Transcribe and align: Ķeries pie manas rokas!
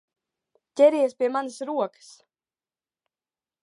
Ķeries 0.81 1.13
pie 1.19 1.31
manas 1.37 1.61
rokas! 1.73 2.11